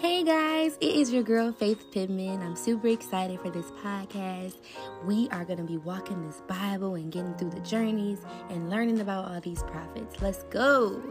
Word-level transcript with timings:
Hey 0.00 0.22
guys, 0.22 0.78
it 0.80 0.94
is 0.94 1.12
your 1.12 1.24
girl 1.24 1.50
Faith 1.50 1.90
Pittman. 1.90 2.40
I'm 2.40 2.54
super 2.54 2.86
excited 2.86 3.40
for 3.40 3.50
this 3.50 3.72
podcast. 3.82 4.54
We 5.04 5.28
are 5.30 5.44
going 5.44 5.58
to 5.58 5.64
be 5.64 5.78
walking 5.78 6.24
this 6.24 6.40
Bible 6.46 6.94
and 6.94 7.10
getting 7.10 7.34
through 7.34 7.50
the 7.50 7.60
journeys 7.62 8.20
and 8.48 8.70
learning 8.70 9.00
about 9.00 9.28
all 9.28 9.40
these 9.40 9.64
prophets. 9.64 10.22
Let's 10.22 10.44
go. 10.44 11.02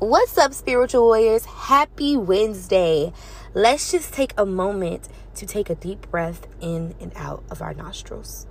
What's 0.00 0.36
up, 0.36 0.52
spiritual 0.52 1.04
warriors? 1.04 1.44
Happy 1.44 2.16
Wednesday. 2.16 3.12
Let's 3.54 3.92
just 3.92 4.12
take 4.12 4.34
a 4.36 4.44
moment 4.44 5.08
to 5.36 5.46
take 5.46 5.70
a 5.70 5.76
deep 5.76 6.10
breath 6.10 6.48
in 6.60 6.96
and 6.98 7.12
out 7.14 7.44
of 7.52 7.62
our 7.62 7.72
nostrils. 7.72 8.47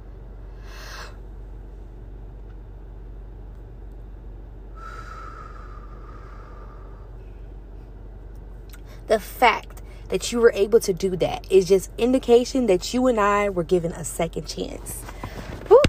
The 9.07 9.19
fact 9.19 9.81
that 10.09 10.31
you 10.31 10.39
were 10.39 10.51
able 10.53 10.79
to 10.81 10.93
do 10.93 11.15
that 11.17 11.49
is 11.51 11.67
just 11.67 11.91
indication 11.97 12.67
that 12.67 12.93
you 12.93 13.07
and 13.07 13.19
I 13.19 13.49
were 13.49 13.63
given 13.63 13.91
a 13.91 14.03
second 14.03 14.47
chance. 14.47 15.01
Whew. 15.67 15.81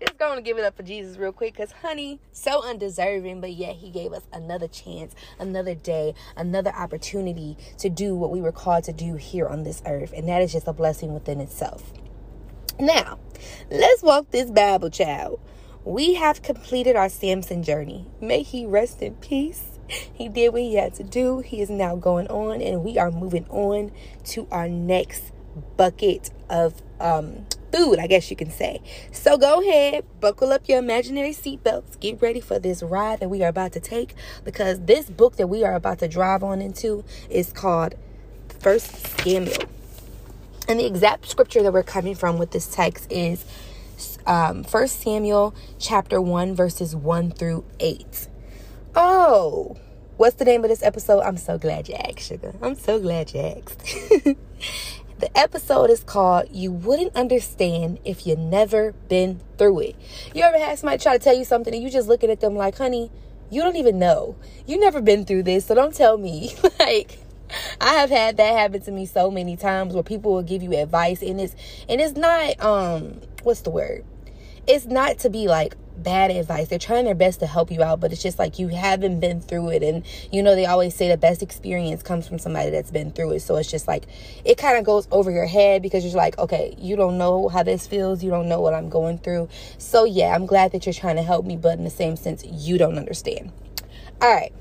Just 0.00 0.18
going 0.18 0.36
to 0.36 0.42
give 0.42 0.58
it 0.58 0.64
up 0.64 0.76
for 0.76 0.82
Jesus 0.82 1.16
real 1.16 1.32
quick 1.32 1.54
because, 1.54 1.72
honey, 1.72 2.20
so 2.32 2.62
undeserving, 2.62 3.40
but 3.40 3.52
yet 3.52 3.76
he 3.76 3.90
gave 3.90 4.12
us 4.12 4.22
another 4.32 4.68
chance, 4.68 5.14
another 5.38 5.74
day, 5.74 6.14
another 6.36 6.70
opportunity 6.70 7.56
to 7.78 7.88
do 7.88 8.14
what 8.14 8.30
we 8.30 8.40
were 8.40 8.52
called 8.52 8.84
to 8.84 8.92
do 8.92 9.16
here 9.16 9.46
on 9.46 9.64
this 9.64 9.82
earth. 9.86 10.12
And 10.16 10.28
that 10.28 10.42
is 10.42 10.52
just 10.52 10.68
a 10.68 10.72
blessing 10.72 11.12
within 11.12 11.40
itself. 11.40 11.92
Now, 12.78 13.18
let's 13.70 14.02
walk 14.02 14.30
this 14.30 14.50
Bible 14.50 14.90
child. 14.90 15.40
We 15.84 16.14
have 16.14 16.42
completed 16.42 16.96
our 16.96 17.08
Samson 17.08 17.62
journey. 17.62 18.06
May 18.20 18.42
he 18.42 18.66
rest 18.66 19.02
in 19.02 19.14
peace. 19.16 19.77
He 19.88 20.28
did 20.28 20.52
what 20.52 20.62
he 20.62 20.74
had 20.74 20.94
to 20.94 21.04
do. 21.04 21.40
He 21.40 21.60
is 21.60 21.70
now 21.70 21.96
going 21.96 22.28
on, 22.28 22.60
and 22.60 22.84
we 22.84 22.98
are 22.98 23.10
moving 23.10 23.46
on 23.48 23.92
to 24.26 24.46
our 24.50 24.68
next 24.68 25.32
bucket 25.76 26.30
of 26.48 26.82
um, 27.00 27.46
food, 27.72 27.98
I 27.98 28.06
guess 28.06 28.30
you 28.30 28.36
can 28.36 28.50
say. 28.50 28.82
So 29.12 29.36
go 29.36 29.60
ahead, 29.60 30.04
buckle 30.20 30.52
up 30.52 30.68
your 30.68 30.78
imaginary 30.78 31.32
seatbelts, 31.32 31.98
get 32.00 32.20
ready 32.20 32.40
for 32.40 32.58
this 32.58 32.82
ride 32.82 33.20
that 33.20 33.28
we 33.28 33.42
are 33.42 33.48
about 33.48 33.72
to 33.72 33.80
take 33.80 34.14
because 34.44 34.80
this 34.80 35.08
book 35.10 35.36
that 35.36 35.48
we 35.48 35.64
are 35.64 35.74
about 35.74 35.98
to 36.00 36.08
drive 36.08 36.42
on 36.42 36.60
into 36.60 37.04
is 37.30 37.52
called 37.52 37.94
First 38.60 39.20
Samuel. 39.20 39.64
And 40.68 40.78
the 40.78 40.86
exact 40.86 41.28
scripture 41.28 41.62
that 41.62 41.72
we're 41.72 41.82
coming 41.82 42.14
from 42.14 42.38
with 42.38 42.50
this 42.50 42.66
text 42.66 43.10
is 43.10 43.44
um, 44.26 44.64
1 44.64 44.88
Samuel 44.88 45.54
chapter 45.78 46.20
1, 46.20 46.54
verses 46.54 46.94
1 46.94 47.30
through 47.32 47.64
8. 47.80 48.28
Oh, 48.94 49.76
what's 50.18 50.34
the 50.34 50.44
name 50.44 50.64
of 50.64 50.68
this 50.68 50.82
episode? 50.82 51.20
I'm 51.20 51.36
so 51.36 51.58
glad 51.58 51.88
you 51.88 51.94
asked, 51.94 52.20
sugar. 52.20 52.52
I'm 52.60 52.74
so 52.74 52.98
glad 52.98 53.32
you 53.32 53.40
asked. 53.40 53.78
the 55.20 55.30
episode 55.38 55.90
is 55.90 56.02
called 56.02 56.48
You 56.50 56.72
Wouldn't 56.72 57.14
Understand 57.14 58.00
If 58.04 58.26
You 58.26 58.34
Never 58.34 58.92
Been 59.08 59.40
Through 59.56 59.80
It. 59.80 59.96
You 60.34 60.42
ever 60.42 60.58
had 60.58 60.76
somebody 60.78 61.00
try 61.00 61.16
to 61.16 61.22
tell 61.22 61.36
you 61.36 61.44
something 61.44 61.72
and 61.72 61.82
you 61.82 61.88
just 61.88 62.08
looking 62.08 62.30
at 62.30 62.40
them 62.40 62.56
like, 62.56 62.76
honey, 62.76 63.12
you 63.48 63.62
don't 63.62 63.76
even 63.76 64.00
know. 64.00 64.34
You 64.66 64.78
never 64.80 65.00
been 65.00 65.24
through 65.24 65.44
this, 65.44 65.66
so 65.66 65.76
don't 65.76 65.94
tell 65.94 66.18
me. 66.18 66.52
like, 66.80 67.20
I 67.80 67.94
have 67.94 68.10
had 68.10 68.36
that 68.38 68.58
happen 68.58 68.82
to 68.82 68.90
me 68.90 69.06
so 69.06 69.30
many 69.30 69.56
times 69.56 69.94
where 69.94 70.02
people 70.02 70.34
will 70.34 70.42
give 70.42 70.64
you 70.64 70.76
advice 70.76 71.22
and 71.22 71.40
it's 71.40 71.56
and 71.88 71.98
it's 71.98 72.14
not 72.14 72.60
um 72.62 73.22
what's 73.42 73.62
the 73.62 73.70
word? 73.70 74.04
It's 74.66 74.84
not 74.84 75.18
to 75.20 75.30
be 75.30 75.48
like 75.48 75.74
bad 76.02 76.30
advice. 76.30 76.68
They're 76.68 76.78
trying 76.78 77.04
their 77.04 77.14
best 77.14 77.40
to 77.40 77.46
help 77.46 77.70
you 77.70 77.82
out, 77.82 78.00
but 78.00 78.12
it's 78.12 78.22
just 78.22 78.38
like 78.38 78.58
you 78.58 78.68
haven't 78.68 79.20
been 79.20 79.40
through 79.40 79.70
it. 79.70 79.82
And 79.82 80.04
you 80.32 80.42
know, 80.42 80.54
they 80.54 80.66
always 80.66 80.94
say 80.94 81.08
the 81.08 81.16
best 81.16 81.42
experience 81.42 82.02
comes 82.02 82.26
from 82.26 82.38
somebody 82.38 82.70
that's 82.70 82.90
been 82.90 83.10
through 83.10 83.32
it. 83.32 83.40
So 83.40 83.56
it's 83.56 83.70
just 83.70 83.88
like 83.88 84.04
it 84.44 84.56
kind 84.58 84.78
of 84.78 84.84
goes 84.84 85.08
over 85.10 85.30
your 85.30 85.46
head 85.46 85.82
because 85.82 86.04
you're 86.04 86.14
like, 86.14 86.38
okay, 86.38 86.74
you 86.78 86.96
don't 86.96 87.18
know 87.18 87.48
how 87.48 87.62
this 87.62 87.86
feels. 87.86 88.22
You 88.22 88.30
don't 88.30 88.48
know 88.48 88.60
what 88.60 88.74
I'm 88.74 88.88
going 88.88 89.18
through. 89.18 89.48
So 89.78 90.04
yeah, 90.04 90.34
I'm 90.34 90.46
glad 90.46 90.72
that 90.72 90.86
you're 90.86 90.92
trying 90.92 91.16
to 91.16 91.22
help 91.22 91.44
me, 91.44 91.56
but 91.56 91.78
in 91.78 91.84
the 91.84 91.90
same 91.90 92.16
sense, 92.16 92.44
you 92.44 92.78
don't 92.78 92.98
understand. 92.98 93.52
All 94.20 94.32
right 94.32 94.52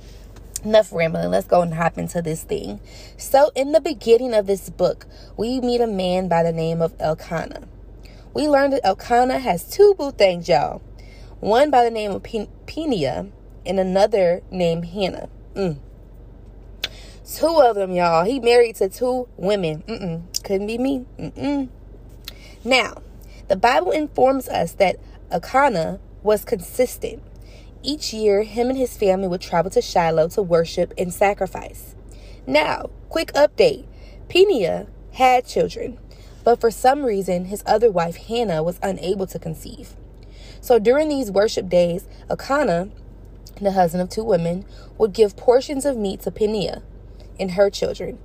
enough 0.63 0.91
rambling. 0.91 1.29
Let's 1.29 1.47
go 1.47 1.61
and 1.61 1.73
hop 1.73 1.97
into 1.97 2.21
this 2.21 2.43
thing. 2.43 2.79
So, 3.17 3.51
in 3.55 3.71
the 3.71 3.81
beginning 3.81 4.33
of 4.33 4.47
this 4.47 4.69
book, 4.69 5.05
we 5.37 5.59
meet 5.61 5.81
a 5.81 5.87
man 5.87 6.27
by 6.27 6.43
the 6.43 6.51
name 6.51 6.81
of 6.81 6.93
Elkanah. 6.99 7.67
We 8.33 8.47
learned 8.47 8.73
that 8.73 8.85
Elkanah 8.85 9.39
has 9.39 9.63
two 9.63 9.95
boo 9.97 10.11
things, 10.11 10.47
y'all. 10.47 10.81
One 11.39 11.69
by 11.69 11.83
the 11.83 11.91
name 11.91 12.11
of 12.11 12.23
Peninnah, 12.23 13.27
and 13.65 13.79
another 13.79 14.41
named 14.49 14.85
Hannah. 14.85 15.29
Mm. 15.55 15.77
Two 17.29 17.61
of 17.61 17.75
them, 17.75 17.91
y'all. 17.91 18.23
He 18.23 18.39
married 18.39 18.77
to 18.77 18.89
two 18.89 19.27
women. 19.35 19.83
Mm-mm. 19.87 20.43
Couldn't 20.43 20.67
be 20.67 20.77
me. 20.77 21.05
Mm-mm. 21.19 21.69
Now, 22.63 23.01
the 23.49 23.55
Bible 23.57 23.91
informs 23.91 24.47
us 24.47 24.71
that 24.73 24.97
Elkanah 25.29 25.99
was 26.23 26.45
consistent 26.45 27.21
each 27.83 28.13
year, 28.13 28.43
him 28.43 28.69
and 28.69 28.77
his 28.77 28.97
family 28.97 29.27
would 29.27 29.41
travel 29.41 29.71
to 29.71 29.81
Shiloh 29.81 30.27
to 30.29 30.41
worship 30.41 30.93
and 30.97 31.13
sacrifice. 31.13 31.95
Now, 32.45 32.89
quick 33.09 33.31
update 33.33 33.85
Peninnah 34.29 34.87
had 35.13 35.45
children, 35.45 35.97
but 36.43 36.59
for 36.59 36.71
some 36.71 37.05
reason, 37.05 37.45
his 37.45 37.63
other 37.65 37.91
wife, 37.91 38.15
Hannah, 38.15 38.63
was 38.63 38.79
unable 38.81 39.27
to 39.27 39.39
conceive. 39.39 39.95
So 40.61 40.79
during 40.79 41.09
these 41.09 41.31
worship 41.31 41.69
days, 41.69 42.07
Elkanah, 42.29 42.89
the 43.61 43.71
husband 43.71 44.01
of 44.01 44.09
two 44.09 44.23
women, 44.23 44.65
would 44.97 45.13
give 45.13 45.35
portions 45.35 45.85
of 45.85 45.97
meat 45.97 46.21
to 46.21 46.31
Peninnah 46.31 46.83
and 47.39 47.51
her 47.51 47.69
children. 47.69 48.19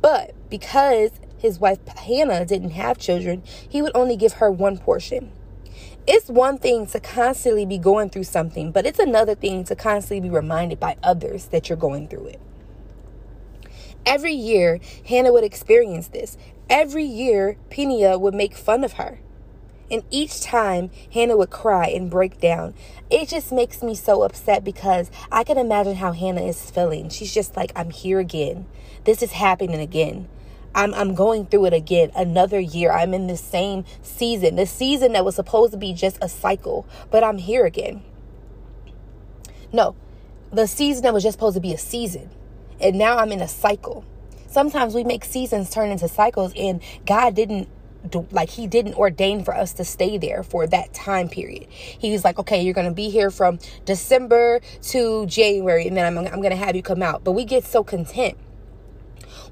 But 0.00 0.34
because 0.50 1.12
his 1.38 1.58
wife 1.58 1.86
Hannah 1.86 2.44
didn't 2.44 2.70
have 2.70 2.98
children, 2.98 3.42
he 3.68 3.82
would 3.82 3.92
only 3.94 4.16
give 4.16 4.34
her 4.34 4.50
one 4.50 4.78
portion 4.78 5.32
it's 6.06 6.28
one 6.28 6.58
thing 6.58 6.86
to 6.88 7.00
constantly 7.00 7.64
be 7.64 7.78
going 7.78 8.10
through 8.10 8.24
something, 8.24 8.72
but 8.72 8.84
it's 8.84 8.98
another 8.98 9.34
thing 9.34 9.64
to 9.64 9.74
constantly 9.74 10.28
be 10.28 10.34
reminded 10.34 10.78
by 10.78 10.96
others 11.02 11.46
that 11.46 11.68
you're 11.68 11.78
going 11.78 12.08
through 12.08 12.26
it. 12.26 12.40
Every 14.04 14.34
year, 14.34 14.80
Hannah 15.06 15.32
would 15.32 15.44
experience 15.44 16.08
this. 16.08 16.36
Every 16.68 17.04
year, 17.04 17.56
Peninnah 17.70 18.18
would 18.18 18.34
make 18.34 18.54
fun 18.54 18.84
of 18.84 18.94
her. 18.94 19.20
And 19.90 20.02
each 20.10 20.40
time, 20.40 20.90
Hannah 21.12 21.36
would 21.36 21.50
cry 21.50 21.88
and 21.88 22.10
break 22.10 22.40
down. 22.40 22.74
It 23.10 23.28
just 23.28 23.52
makes 23.52 23.82
me 23.82 23.94
so 23.94 24.22
upset 24.22 24.64
because 24.64 25.10
I 25.30 25.44
can 25.44 25.58
imagine 25.58 25.96
how 25.96 26.12
Hannah 26.12 26.42
is 26.42 26.70
feeling. 26.70 27.10
She's 27.10 27.32
just 27.34 27.56
like, 27.56 27.72
I'm 27.76 27.90
here 27.90 28.18
again. 28.18 28.66
This 29.04 29.22
is 29.22 29.32
happening 29.32 29.80
again. 29.80 30.28
I'm 30.74 30.92
I'm 30.94 31.14
going 31.14 31.46
through 31.46 31.66
it 31.66 31.72
again 31.72 32.10
another 32.16 32.58
year. 32.58 32.90
I'm 32.90 33.14
in 33.14 33.28
the 33.28 33.36
same 33.36 33.84
season. 34.02 34.56
The 34.56 34.66
season 34.66 35.12
that 35.12 35.24
was 35.24 35.36
supposed 35.36 35.72
to 35.72 35.78
be 35.78 35.92
just 35.92 36.18
a 36.20 36.28
cycle, 36.28 36.86
but 37.10 37.22
I'm 37.22 37.38
here 37.38 37.64
again. 37.64 38.02
No. 39.72 39.94
The 40.52 40.66
season 40.66 41.02
that 41.02 41.14
was 41.14 41.22
just 41.22 41.36
supposed 41.36 41.54
to 41.54 41.60
be 41.60 41.72
a 41.72 41.78
season. 41.78 42.30
And 42.80 42.96
now 42.98 43.18
I'm 43.18 43.30
in 43.32 43.40
a 43.40 43.48
cycle. 43.48 44.04
Sometimes 44.48 44.94
we 44.94 45.04
make 45.04 45.24
seasons 45.24 45.70
turn 45.70 45.90
into 45.90 46.08
cycles 46.08 46.52
and 46.56 46.80
God 47.06 47.34
didn't 47.34 47.68
like 48.30 48.50
he 48.50 48.66
didn't 48.66 48.94
ordain 48.94 49.44
for 49.44 49.54
us 49.54 49.72
to 49.74 49.84
stay 49.84 50.18
there 50.18 50.42
for 50.42 50.66
that 50.66 50.92
time 50.94 51.28
period. 51.28 51.66
He 51.70 52.12
was 52.12 52.24
like, 52.24 52.38
okay, 52.38 52.62
you're 52.62 52.74
to 52.88 52.94
be 52.94 53.10
here 53.10 53.30
from 53.30 53.58
December 53.84 54.60
to 54.82 55.26
January 55.26 55.86
and 55.86 55.96
then 55.96 56.04
I'm, 56.04 56.18
I'm 56.26 56.40
to 56.50 56.56
have 56.56 56.76
you 56.76 56.82
come 56.82 57.02
out. 57.02 57.24
But 57.24 57.32
we 57.32 57.44
get 57.44 57.64
so 57.64 57.82
content 57.82 58.36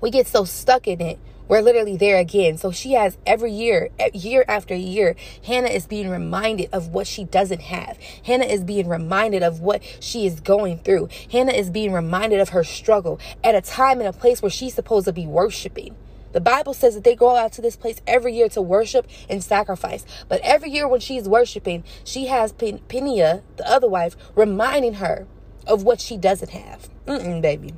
we 0.00 0.10
get 0.10 0.26
so 0.26 0.44
stuck 0.44 0.88
in 0.88 1.00
it 1.00 1.18
we're 1.48 1.60
literally 1.60 1.98
there 1.98 2.16
again. 2.16 2.56
So 2.56 2.70
she 2.70 2.92
has 2.92 3.18
every 3.26 3.52
year, 3.52 3.90
year 4.14 4.44
after 4.48 4.74
year, 4.74 5.16
Hannah 5.44 5.68
is 5.68 5.86
being 5.86 6.08
reminded 6.08 6.70
of 6.72 6.88
what 6.88 7.06
she 7.06 7.24
doesn't 7.24 7.60
have. 7.60 7.98
Hannah 8.24 8.46
is 8.46 8.64
being 8.64 8.88
reminded 8.88 9.42
of 9.42 9.60
what 9.60 9.82
she 10.00 10.24
is 10.24 10.40
going 10.40 10.78
through. 10.78 11.10
Hannah 11.30 11.52
is 11.52 11.68
being 11.68 11.92
reminded 11.92 12.40
of 12.40 12.50
her 12.50 12.64
struggle 12.64 13.20
at 13.44 13.54
a 13.54 13.60
time 13.60 13.98
and 13.98 14.08
a 14.08 14.14
place 14.14 14.40
where 14.40 14.50
she's 14.50 14.72
supposed 14.72 15.04
to 15.06 15.12
be 15.12 15.26
worshiping. 15.26 15.94
The 16.32 16.40
Bible 16.40 16.74
says 16.74 16.94
that 16.94 17.04
they 17.04 17.14
go 17.14 17.36
out 17.36 17.52
to 17.52 17.62
this 17.62 17.76
place 17.76 18.00
every 18.06 18.34
year 18.34 18.48
to 18.50 18.62
worship 18.62 19.06
and 19.28 19.42
sacrifice. 19.42 20.04
But 20.28 20.40
every 20.42 20.70
year 20.70 20.88
when 20.88 21.00
she's 21.00 21.28
worshiping, 21.28 21.84
she 22.04 22.26
has 22.26 22.52
Pen- 22.52 22.80
Peninnah, 22.88 23.42
the 23.56 23.68
other 23.68 23.88
wife, 23.88 24.16
reminding 24.34 24.94
her 24.94 25.26
of 25.66 25.82
what 25.82 26.00
she 26.00 26.16
doesn't 26.16 26.50
have. 26.50 26.88
Mm-mm, 27.06 27.40
baby. 27.40 27.74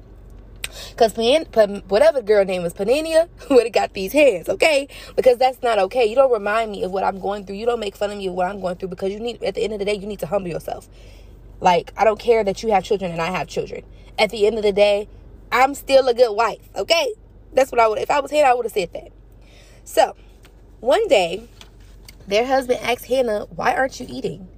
Because 0.91 1.13
Pan, 1.13 1.83
whatever 1.89 2.21
girl 2.21 2.45
name 2.45 2.63
was 2.63 2.75
Panania 2.75 3.29
would 3.51 3.65
have 3.65 3.73
got 3.73 3.95
these 3.95 4.13
hands, 4.13 4.49
okay? 4.49 4.89
Because 5.17 5.39
that's 5.39 5.63
not 5.63 5.79
okay. 5.79 6.05
You 6.05 6.15
don't 6.15 6.33
remind 6.33 6.73
me 6.73 6.83
of 6.83 6.91
what 6.91 7.05
I'm 7.05 7.21
going 7.21 7.45
through. 7.45 7.57
You 7.57 7.67
don't 7.67 7.81
make 7.81 7.97
fun 7.97 8.11
of 8.11 8.19
me 8.19 8.27
of 8.27 8.35
what 8.35 8.49
I'm 8.49 8.61
going 8.61 8.77
through 8.77 8.89
because 8.89 9.13
you 9.13 9.21
need, 9.21 9.43
at 9.43 9.55
the 9.55 9.63
end 9.63 9.73
of 9.73 9.79
the 9.79 9.85
day, 9.85 9.95
you 9.95 10.07
need 10.07 10.21
to 10.21 10.27
humble 10.27 10.51
yourself. 10.51 10.89
Like, 11.61 11.93
I 11.97 12.05
don't 12.05 12.19
care 12.19 12.43
that 12.45 12.63
you 12.63 12.73
have 12.73 12.85
children 12.85 13.13
and 13.13 13.21
I 13.21 13.31
have 13.31 13.47
children. 13.47 13.85
At 14.19 14.31
the 14.31 14.47
end 14.47 14.57
of 14.57 14.63
the 14.63 14.73
day, 14.73 15.09
I'm 15.53 15.75
still 15.75 16.09
a 16.09 16.15
good 16.15 16.35
wife, 16.35 16.69
okay? 16.75 17.15
That's 17.55 17.73
what 17.73 17.81
I 17.81 17.89
would, 17.89 17.99
if 17.99 18.11
I 18.11 18.21
was 18.21 18.31
Hannah, 18.31 18.49
I 18.49 18.55
would 18.55 18.67
have 18.67 18.73
said 18.73 18.93
that. 18.93 19.13
So, 19.85 20.17
one 20.81 21.07
day, 21.09 21.49
their 22.27 22.47
husband 22.47 22.81
asked 22.83 23.07
Hannah, 23.07 23.47
why 23.51 23.75
aren't 23.75 24.01
you 24.01 24.07
eating? 24.09 24.49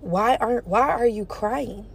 Why 0.00 0.36
aren't, 0.36 0.66
why 0.66 0.88
are 0.88 1.06
you 1.06 1.24
crying? 1.24 1.86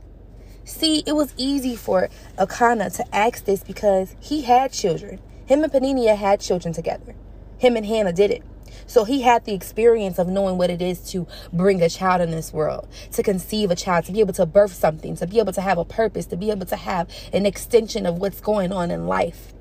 See, 0.63 1.01
it 1.05 1.13
was 1.13 1.33
easy 1.37 1.75
for 1.75 2.09
Elkanah 2.37 2.89
to 2.91 3.15
ask 3.15 3.45
this 3.45 3.63
because 3.63 4.15
he 4.19 4.41
had 4.43 4.73
children. 4.73 5.19
Him 5.45 5.63
and 5.63 5.71
Peninnah 5.71 6.15
had 6.15 6.41
children 6.41 6.73
together. 6.73 7.15
Him 7.57 7.77
and 7.77 7.85
Hannah 7.85 8.13
did 8.13 8.31
it. 8.31 8.43
So 8.85 9.05
he 9.05 9.21
had 9.21 9.45
the 9.45 9.53
experience 9.53 10.19
of 10.19 10.27
knowing 10.27 10.57
what 10.57 10.69
it 10.69 10.81
is 10.81 10.99
to 11.11 11.25
bring 11.51 11.81
a 11.81 11.89
child 11.89 12.21
in 12.21 12.31
this 12.31 12.53
world, 12.53 12.87
to 13.13 13.23
conceive 13.23 13.71
a 13.71 13.75
child, 13.75 14.05
to 14.05 14.11
be 14.11 14.19
able 14.19 14.33
to 14.33 14.45
birth 14.45 14.73
something, 14.73 15.15
to 15.15 15.25
be 15.25 15.39
able 15.39 15.53
to 15.53 15.61
have 15.61 15.77
a 15.77 15.85
purpose, 15.85 16.25
to 16.27 16.37
be 16.37 16.51
able 16.51 16.65
to 16.65 16.75
have 16.75 17.09
an 17.33 17.45
extension 17.45 18.05
of 18.05 18.17
what's 18.19 18.41
going 18.41 18.71
on 18.71 18.91
in 18.91 19.07
life. 19.07 19.53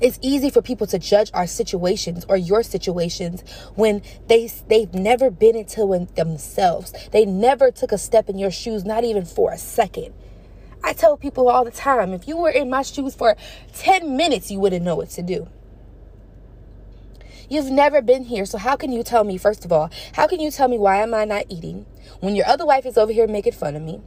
It's 0.00 0.18
easy 0.22 0.48
for 0.48 0.62
people 0.62 0.86
to 0.88 0.98
judge 0.98 1.30
our 1.34 1.46
situations 1.46 2.24
or 2.28 2.36
your 2.36 2.62
situations 2.62 3.42
when 3.74 4.02
they 4.28 4.50
they've 4.68 4.92
never 4.94 5.30
been 5.30 5.56
into 5.56 5.92
it 5.92 6.16
themselves. 6.16 6.92
They 7.12 7.26
never 7.26 7.70
took 7.70 7.92
a 7.92 7.98
step 7.98 8.28
in 8.28 8.38
your 8.38 8.50
shoes, 8.50 8.84
not 8.84 9.04
even 9.04 9.24
for 9.24 9.52
a 9.52 9.58
second. 9.58 10.14
I 10.82 10.94
tell 10.94 11.18
people 11.18 11.48
all 11.48 11.64
the 11.64 11.70
time, 11.70 12.14
if 12.14 12.26
you 12.26 12.38
were 12.38 12.50
in 12.50 12.70
my 12.70 12.82
shoes 12.82 13.14
for 13.14 13.36
10 13.74 14.16
minutes, 14.16 14.50
you 14.50 14.58
wouldn't 14.58 14.84
know 14.84 14.96
what 14.96 15.10
to 15.10 15.22
do. 15.22 15.48
You've 17.50 17.70
never 17.70 18.00
been 18.00 18.24
here, 18.24 18.46
so 18.46 18.56
how 18.58 18.76
can 18.76 18.92
you 18.92 19.02
tell 19.02 19.24
me, 19.24 19.36
first 19.36 19.64
of 19.64 19.72
all, 19.72 19.90
how 20.14 20.26
can 20.26 20.40
you 20.40 20.50
tell 20.50 20.68
me 20.68 20.78
why 20.78 21.02
am 21.02 21.12
I 21.12 21.24
not 21.24 21.46
eating 21.48 21.84
when 22.20 22.36
your 22.36 22.46
other 22.46 22.64
wife 22.64 22.86
is 22.86 22.96
over 22.96 23.12
here 23.12 23.26
making 23.26 23.52
fun 23.52 23.76
of 23.76 23.82
me? 23.82 24.00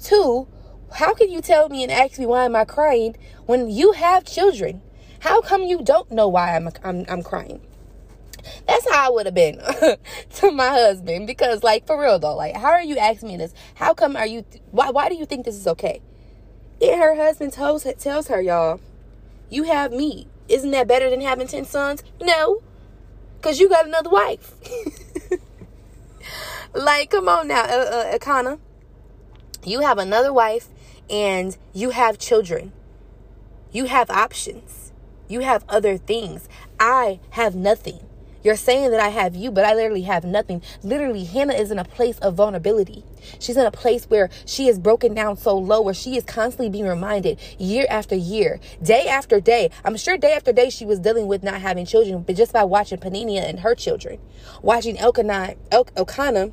Two, 0.00 0.48
how 0.94 1.14
can 1.14 1.30
you 1.30 1.40
tell 1.40 1.68
me 1.68 1.82
and 1.82 1.92
ask 1.92 2.18
me 2.18 2.26
why 2.26 2.46
am 2.46 2.56
I 2.56 2.64
crying 2.64 3.16
when 3.44 3.68
you 3.70 3.92
have 3.92 4.24
children? 4.24 4.82
How 5.26 5.40
come 5.40 5.64
you 5.64 5.82
don't 5.82 6.08
know 6.12 6.28
why 6.28 6.54
I'm 6.54 6.68
I'm, 6.84 7.04
I'm 7.08 7.22
crying? 7.24 7.60
That's 8.68 8.88
how 8.88 9.08
I 9.08 9.10
would 9.10 9.26
have 9.26 9.34
been 9.34 9.58
to 10.34 10.52
my 10.52 10.68
husband 10.68 11.26
because, 11.26 11.64
like, 11.64 11.84
for 11.84 12.00
real 12.00 12.20
though, 12.20 12.36
like, 12.36 12.54
how 12.54 12.68
are 12.68 12.82
you 12.82 12.96
asking 12.96 13.30
me 13.30 13.36
this? 13.36 13.52
How 13.74 13.92
come 13.92 14.14
are 14.14 14.26
you? 14.26 14.44
Why 14.70 14.90
why 14.90 15.08
do 15.08 15.16
you 15.16 15.26
think 15.26 15.44
this 15.44 15.56
is 15.56 15.66
okay? 15.66 16.00
And 16.80 17.00
her 17.00 17.16
husband 17.16 17.52
tells 17.52 17.84
tells 17.98 18.28
her, 18.28 18.40
y'all, 18.40 18.80
you 19.50 19.64
have 19.64 19.90
me. 19.90 20.28
Isn't 20.48 20.70
that 20.70 20.86
better 20.86 21.10
than 21.10 21.20
having 21.20 21.48
ten 21.48 21.64
sons? 21.64 22.04
No, 22.22 22.62
cause 23.42 23.58
you 23.58 23.68
got 23.68 23.84
another 23.84 24.10
wife. 24.10 24.54
like, 26.72 27.10
come 27.10 27.28
on 27.28 27.48
now, 27.48 27.64
uh, 27.64 27.90
uh, 27.90 28.10
Elkanah. 28.12 28.60
You 29.64 29.80
have 29.80 29.98
another 29.98 30.32
wife, 30.32 30.68
and 31.10 31.56
you 31.72 31.90
have 31.90 32.16
children. 32.16 32.72
You 33.72 33.86
have 33.86 34.08
options 34.08 34.85
you 35.28 35.40
have 35.40 35.64
other 35.68 35.96
things. 35.98 36.48
I 36.78 37.20
have 37.30 37.54
nothing. 37.54 38.00
You're 38.44 38.56
saying 38.56 38.92
that 38.92 39.00
I 39.00 39.08
have 39.08 39.34
you, 39.34 39.50
but 39.50 39.64
I 39.64 39.74
literally 39.74 40.02
have 40.02 40.24
nothing. 40.24 40.62
Literally, 40.84 41.24
Hannah 41.24 41.54
is 41.54 41.72
in 41.72 41.80
a 41.80 41.84
place 41.84 42.18
of 42.20 42.34
vulnerability. 42.34 43.02
She's 43.40 43.56
in 43.56 43.66
a 43.66 43.72
place 43.72 44.04
where 44.04 44.30
she 44.44 44.68
is 44.68 44.78
broken 44.78 45.14
down 45.14 45.36
so 45.36 45.58
low, 45.58 45.80
where 45.80 45.94
she 45.94 46.16
is 46.16 46.22
constantly 46.22 46.70
being 46.70 46.86
reminded 46.86 47.40
year 47.58 47.86
after 47.90 48.14
year, 48.14 48.60
day 48.80 49.08
after 49.08 49.40
day. 49.40 49.70
I'm 49.84 49.96
sure 49.96 50.16
day 50.16 50.32
after 50.32 50.52
day 50.52 50.70
she 50.70 50.86
was 50.86 51.00
dealing 51.00 51.26
with 51.26 51.42
not 51.42 51.60
having 51.60 51.86
children, 51.86 52.22
but 52.22 52.36
just 52.36 52.52
by 52.52 52.62
watching 52.62 52.98
Peninnah 52.98 53.40
and 53.40 53.60
her 53.60 53.74
children, 53.74 54.20
watching 54.62 54.96
Elkanah, 54.96 55.56
El- 55.72 55.88
Elkanah 55.96 56.52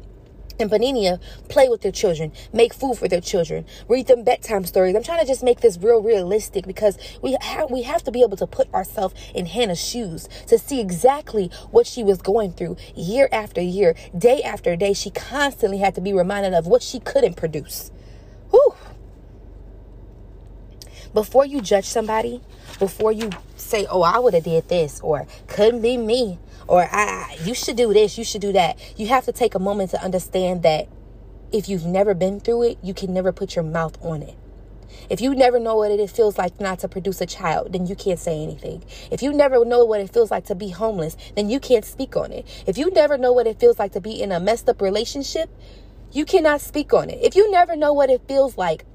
and 0.60 0.70
Peninnah 0.70 1.20
play 1.50 1.70
with 1.70 1.82
their 1.82 1.92
children, 1.92 2.32
make 2.52 2.74
food 2.74 2.98
for 2.98 3.08
their 3.08 3.22
children, 3.22 3.66
read 3.88 4.08
them 4.08 4.24
bedtime 4.24 4.66
stories. 4.66 4.96
I'm 4.96 5.04
trying 5.04 5.20
to 5.20 5.26
just 5.26 5.44
make 5.44 5.62
this 5.62 5.78
real 5.78 6.02
realistic 6.02 6.66
because 6.66 6.98
we 7.22 7.38
have 7.42 7.72
we 7.72 7.84
have 7.84 8.04
to 8.04 8.12
be 8.12 8.22
able 8.22 8.38
to 8.38 8.48
put 8.48 8.74
ourselves 8.74 9.16
in 9.34 9.46
Hannah's 9.46 9.84
shoes 9.84 10.28
to 10.48 10.58
see 10.58 10.80
exactly 10.80 11.50
what 11.72 11.88
she 11.88 12.04
was 12.04 12.22
going 12.22 12.54
through 12.54 12.78
year 12.96 13.30
after 13.32 13.62
year, 13.62 13.96
day 14.18 14.42
after 14.42 14.76
day. 14.76 14.94
She 14.94 15.10
constantly 15.10 15.80
had 15.80 15.96
to 15.96 16.02
be 16.02 16.14
reminded 16.14 16.54
of 16.54 16.68
what 16.68 16.84
she 16.84 17.00
couldn't 17.00 17.36
produce. 17.36 17.92
Whew. 18.52 18.76
Before 21.14 21.46
you 21.46 21.62
judge 21.62 21.86
somebody, 21.86 22.42
before 22.80 23.12
you 23.12 23.30
say, 23.56 23.86
"Oh, 23.90 24.02
I 24.02 24.18
would 24.20 24.34
have 24.34 24.44
did 24.44 24.68
this," 24.68 25.00
or 25.02 25.28
"Couldn't 25.48 25.82
be 25.82 25.96
me," 25.98 26.40
or 26.68 26.88
I, 26.92 27.38
you 27.44 27.54
should 27.54 27.78
do 27.78 27.94
this, 27.94 28.18
you 28.18 28.24
should 28.24 28.42
do 28.42 28.54
that. 28.54 28.78
You 28.98 29.08
have 29.08 29.26
to 29.26 29.32
take 29.32 29.56
a 29.56 29.60
moment 29.60 29.92
to 29.92 30.04
understand 30.04 30.64
that 30.64 30.88
if 31.52 31.70
you've 31.70 31.86
never 31.86 32.14
been 32.14 32.40
through 32.40 32.64
it, 32.64 32.78
you 32.82 32.94
can 32.94 33.14
never 33.14 33.32
put 33.32 33.56
your 33.56 33.64
mouth 33.64 33.98
on 34.04 34.24
it. 34.24 34.36
If 35.10 35.22
you 35.22 35.36
never 35.36 35.60
know 35.60 35.76
what 35.76 35.92
it 35.92 36.10
feels 36.10 36.38
like 36.38 36.60
not 36.60 36.80
to 36.80 36.88
produce 36.88 37.20
a 37.22 37.26
child, 37.26 37.74
then 37.74 37.88
you 37.88 37.96
can't 37.96 38.20
say 38.20 38.42
anything. 38.42 38.84
If 39.12 39.22
you 39.22 39.34
never 39.34 39.64
know 39.66 39.86
what 39.86 40.02
it 40.02 40.14
feels 40.14 40.32
like 40.32 40.46
to 40.46 40.56
be 40.56 40.70
homeless, 40.70 41.18
then 41.36 41.50
you 41.50 41.60
can't 41.60 41.86
speak 41.86 42.16
on 42.16 42.32
it. 42.32 42.48
If 42.68 42.78
you 42.78 42.92
never 42.92 43.18
know 43.18 43.34
what 43.34 43.48
it 43.48 43.60
feels 43.60 43.80
like 43.80 43.92
to 43.94 44.02
be 44.02 44.22
in 44.22 44.32
a 44.32 44.40
messed 44.40 44.70
up 44.70 44.82
relationship, 44.82 45.50
you 46.12 46.26
cannot 46.26 46.62
speak 46.62 46.94
on 46.94 47.10
it. 47.10 47.20
If 47.22 47.36
you 47.36 47.50
never 47.52 47.76
know 47.76 47.92
what 47.92 48.10
it 48.10 48.22
feels 48.28 48.58
like 48.58 48.86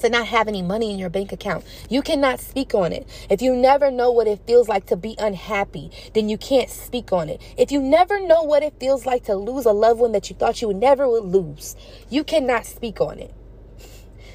to 0.00 0.08
not 0.08 0.26
have 0.28 0.48
any 0.48 0.62
money 0.62 0.90
in 0.92 0.98
your 0.98 1.10
bank 1.10 1.32
account. 1.32 1.64
You 1.88 2.02
cannot 2.02 2.40
speak 2.40 2.74
on 2.74 2.92
it. 2.92 3.08
If 3.30 3.42
you 3.42 3.54
never 3.54 3.90
know 3.90 4.10
what 4.10 4.26
it 4.26 4.40
feels 4.46 4.68
like 4.68 4.86
to 4.86 4.96
be 4.96 5.14
unhappy, 5.18 5.90
then 6.14 6.28
you 6.28 6.38
can't 6.38 6.70
speak 6.70 7.12
on 7.12 7.28
it. 7.28 7.40
If 7.56 7.70
you 7.70 7.80
never 7.80 8.20
know 8.20 8.42
what 8.42 8.62
it 8.62 8.74
feels 8.80 9.06
like 9.06 9.24
to 9.24 9.34
lose 9.34 9.64
a 9.64 9.72
loved 9.72 10.00
one 10.00 10.12
that 10.12 10.30
you 10.30 10.36
thought 10.36 10.60
you 10.60 10.68
would 10.68 10.76
never 10.76 11.08
would 11.08 11.24
lose, 11.24 11.76
you 12.10 12.24
cannot 12.24 12.66
speak 12.66 13.00
on 13.00 13.18
it. 13.18 13.34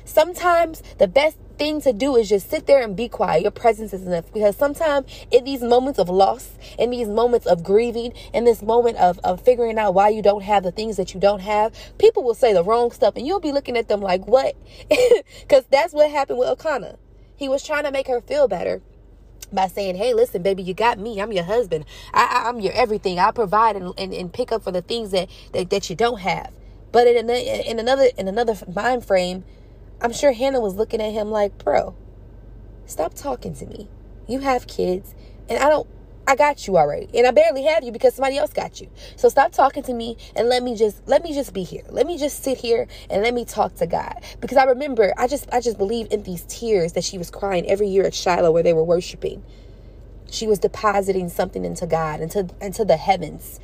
Sometimes 0.06 0.81
the 0.97 1.07
best 1.07 1.38
thing 1.59 1.81
to 1.81 1.94
do 1.94 2.15
is 2.15 2.29
just 2.29 2.50
sit 2.50 2.65
there 2.65 2.81
and 2.81 2.95
be 2.95 3.07
quiet. 3.07 3.44
Your 3.44 3.51
presence 3.51 3.94
is 3.94 4.03
enough 4.03 4.31
because 4.33 4.56
sometimes 4.56 5.06
in 5.29 5.44
these 5.44 5.61
moments 5.61 6.00
of 6.00 6.09
loss, 6.09 6.51
in 6.79 6.89
these 6.89 7.07
moments 7.07 7.45
of 7.45 7.63
grieving, 7.63 8.13
in 8.33 8.45
this 8.45 8.63
moment 8.63 8.97
of, 8.97 9.19
of 9.19 9.41
figuring 9.41 9.77
out 9.77 9.94
why 9.94 10.09
you 10.09 10.21
don't 10.21 10.44
have 10.44 10.63
the 10.63 10.71
things 10.71 10.97
that 10.97 11.13
you 11.13 11.19
don't 11.19 11.41
have, 11.41 11.73
people 12.00 12.23
will 12.23 12.33
say 12.33 12.53
the 12.53 12.63
wrong 12.63 12.91
stuff 12.91 13.15
and 13.15 13.27
you'll 13.27 13.39
be 13.39 13.51
looking 13.51 13.77
at 13.77 13.88
them 13.88 14.01
like, 14.01 14.25
what? 14.25 14.56
Because 15.41 15.65
that's 15.71 15.94
what 15.94 16.09
happened 16.09 16.39
with 16.39 16.47
Elkanah. 16.47 16.97
He 17.35 17.50
was 17.50 17.65
trying 17.65 17.83
to 17.83 17.91
make 17.91 18.07
her 18.07 18.21
feel 18.21 18.47
better 18.47 18.81
by 19.51 19.67
saying, 19.67 19.95
Hey, 19.95 20.13
listen, 20.13 20.44
baby, 20.44 20.63
you 20.63 20.73
got 20.73 21.00
me. 21.00 21.21
I'm 21.21 21.31
your 21.31 21.44
husband. 21.44 21.85
I, 22.13 22.50
am 22.50 22.59
your 22.59 22.73
everything. 22.73 23.19
I 23.19 23.31
provide 23.31 23.75
and, 23.75 23.94
and, 23.97 24.13
and, 24.13 24.31
pick 24.31 24.51
up 24.51 24.63
for 24.63 24.71
the 24.71 24.81
things 24.81 25.12
that, 25.12 25.29
that, 25.53 25.69
that 25.69 25.89
you 25.89 25.95
don't 25.95 26.19
have. 26.19 26.51
But 26.91 27.07
in, 27.07 27.29
in 27.29 27.79
another 27.79 28.09
in 28.17 28.27
another 28.27 28.55
mind 28.73 29.05
frame, 29.05 29.44
I'm 30.01 30.13
sure 30.13 30.31
Hannah 30.31 30.62
was 30.62 30.75
looking 30.75 31.01
at 31.01 31.12
him 31.12 31.30
like, 31.30 31.57
bro, 31.57 31.96
stop 32.86 33.13
talking 33.13 33.54
to 33.56 33.66
me. 33.66 33.90
You 34.28 34.40
have 34.40 34.66
kids, 34.68 35.13
and 35.50 35.60
I 35.60 35.69
don't, 35.69 35.88
I 36.25 36.36
got 36.36 36.68
you 36.68 36.78
already. 36.78 37.10
And 37.16 37.25
I 37.28 37.31
barely 37.31 37.63
have 37.63 37.84
you 37.84 37.92
because 37.92 38.13
somebody 38.13 38.38
else 38.38 38.54
got 38.54 38.80
you. 38.80 38.90
So 39.16 39.30
stop 39.30 39.51
talking 39.51 39.84
to 39.84 39.94
me 39.94 40.16
and 40.36 40.48
let 40.48 40.62
me 40.62 40.75
just, 40.75 41.06
let 41.07 41.24
me 41.24 41.34
just 41.34 41.54
be 41.54 41.63
here. 41.63 41.81
Let 41.90 42.06
me 42.06 42.18
just 42.18 42.44
sit 42.44 42.60
here 42.60 42.88
and 43.10 43.24
let 43.24 43.34
me 43.34 43.46
talk 43.46 43.75
to 43.78 43.88
God. 43.88 44.13
Because 44.40 44.57
I 44.57 44.66
remember, 44.66 45.12
I 45.18 45.28
just, 45.28 45.50
I 45.51 45.60
just 45.60 45.80
believe 45.80 46.07
in 46.12 46.24
these 46.24 46.44
tears 46.44 46.94
that 46.94 47.03
she 47.03 47.18
was 47.18 47.32
crying 47.32 47.68
every 47.68 47.88
year 47.88 48.06
at 48.06 48.13
Shiloh 48.13 48.51
where 48.51 48.63
they 48.63 48.74
were 48.74 48.84
worshiping. 48.84 49.44
She 50.29 50.46
was 50.46 50.60
depositing 50.60 51.29
something 51.29 51.65
into 51.65 51.88
God, 51.88 52.22
into, 52.22 52.48
into 52.62 52.86
the 52.86 52.98
heavens. 52.98 53.60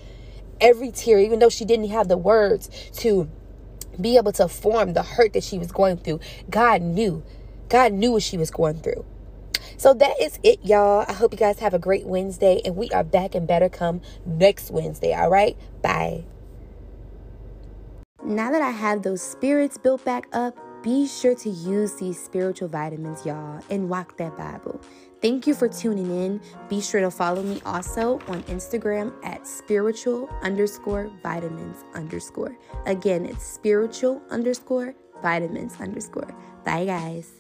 Every 0.60 0.90
tear, 0.90 1.20
even 1.20 1.38
though 1.38 1.50
she 1.50 1.66
didn't 1.66 1.90
have 1.90 2.08
the 2.08 2.18
words 2.18 2.70
to 2.96 3.30
be 4.02 4.18
able 4.18 4.32
to 4.34 4.48
form 4.48 4.94
the 4.94 5.04
hurt 5.04 5.34
that 5.34 5.44
she 5.44 5.58
was 5.58 5.72
going 5.72 5.98
through. 5.98 6.20
God 6.50 6.82
knew. 6.82 7.24
God 7.70 7.94
knew 7.94 8.12
what 8.12 8.24
she 8.24 8.38
was 8.38 8.52
going 8.52 8.80
through. 8.80 9.06
So 9.78 9.94
that 9.94 10.22
is 10.22 10.40
it, 10.44 10.60
y'all. 10.64 11.06
I 11.08 11.14
hope 11.14 11.34
you 11.34 11.38
guys 11.38 11.60
have 11.60 11.74
a 11.74 11.80
great 11.80 12.06
Wednesday, 12.06 12.62
and 12.64 12.76
we 12.76 12.90
are 12.92 13.04
back 13.04 13.36
and 13.36 13.48
better 13.48 13.70
come 13.70 14.02
next 14.26 14.72
Wednesday. 14.72 15.14
All 15.14 15.30
right? 15.30 15.58
Bye. 15.82 16.24
Now 18.24 18.52
that 18.52 18.62
I 18.62 18.72
have 18.72 19.04
those 19.04 19.22
spirits 19.22 19.78
built 19.78 20.04
back 20.06 20.28
up, 20.34 20.58
be 20.86 21.08
sure 21.08 21.34
to 21.34 21.50
use 21.50 21.96
these 21.96 22.24
spiritual 22.24 22.68
vitamins, 22.68 23.26
y'all, 23.26 23.60
and 23.72 23.90
walk 23.90 24.16
that 24.18 24.38
Bible. 24.38 24.80
Thank 25.20 25.48
you 25.48 25.56
for 25.56 25.68
tuning 25.68 26.12
in. 26.12 26.40
Be 26.70 26.80
sure 26.80 27.02
to 27.02 27.10
follow 27.10 27.42
me 27.42 27.60
also 27.66 28.20
on 28.28 28.44
Instagram 28.44 29.12
at 29.24 29.48
spiritual 29.48 30.30
underscore 30.44 31.10
vitamins 31.24 31.84
underscore. 31.96 32.56
Again, 32.86 33.26
it's 33.26 33.44
spiritual 33.44 34.22
underscore 34.30 34.94
vitamins 35.24 35.76
underscore. 35.82 36.30
Bye, 36.64 36.86
guys. 36.86 37.32